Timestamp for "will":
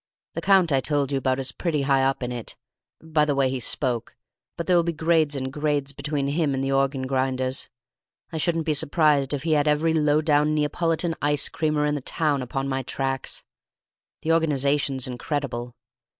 4.75-4.81